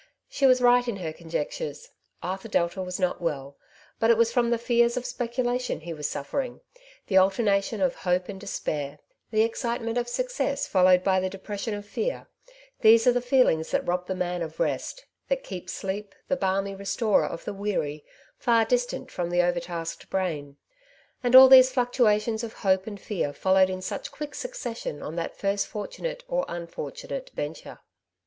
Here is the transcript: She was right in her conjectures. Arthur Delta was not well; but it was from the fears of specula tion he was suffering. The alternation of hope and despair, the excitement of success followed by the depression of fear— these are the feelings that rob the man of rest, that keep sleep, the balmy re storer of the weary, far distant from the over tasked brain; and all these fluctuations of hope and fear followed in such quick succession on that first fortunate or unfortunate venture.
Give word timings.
She 0.27 0.47
was 0.47 0.61
right 0.61 0.87
in 0.87 0.95
her 0.95 1.13
conjectures. 1.13 1.91
Arthur 2.23 2.47
Delta 2.47 2.81
was 2.81 2.99
not 2.99 3.21
well; 3.21 3.55
but 3.99 4.09
it 4.09 4.17
was 4.17 4.31
from 4.33 4.49
the 4.49 4.57
fears 4.57 4.97
of 4.97 5.05
specula 5.05 5.59
tion 5.59 5.81
he 5.81 5.93
was 5.93 6.09
suffering. 6.09 6.61
The 7.05 7.19
alternation 7.19 7.81
of 7.81 7.97
hope 7.97 8.27
and 8.27 8.39
despair, 8.41 8.97
the 9.29 9.43
excitement 9.43 9.99
of 9.99 10.07
success 10.09 10.65
followed 10.65 11.03
by 11.03 11.19
the 11.19 11.29
depression 11.29 11.75
of 11.75 11.85
fear— 11.85 12.27
these 12.81 13.05
are 13.05 13.11
the 13.11 13.21
feelings 13.21 13.69
that 13.69 13.85
rob 13.85 14.07
the 14.07 14.15
man 14.15 14.41
of 14.41 14.59
rest, 14.59 15.05
that 15.27 15.43
keep 15.43 15.69
sleep, 15.69 16.15
the 16.29 16.35
balmy 16.35 16.73
re 16.73 16.85
storer 16.85 17.27
of 17.27 17.45
the 17.45 17.53
weary, 17.53 18.03
far 18.39 18.65
distant 18.65 19.11
from 19.11 19.29
the 19.29 19.43
over 19.43 19.59
tasked 19.59 20.09
brain; 20.09 20.57
and 21.21 21.35
all 21.35 21.47
these 21.47 21.71
fluctuations 21.71 22.43
of 22.43 22.53
hope 22.65 22.87
and 22.87 22.99
fear 22.99 23.31
followed 23.33 23.69
in 23.69 23.83
such 23.83 24.11
quick 24.11 24.33
succession 24.33 25.03
on 25.03 25.15
that 25.15 25.37
first 25.37 25.67
fortunate 25.67 26.23
or 26.27 26.43
unfortunate 26.47 27.29
venture. 27.35 27.77